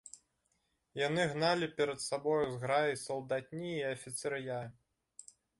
Яны 1.07 1.25
гналі 1.33 1.67
перад 1.81 1.99
сабою 2.07 2.43
зграі 2.55 2.99
салдатні 3.05 3.71
і 3.77 3.87
афіцар'я. 3.93 4.61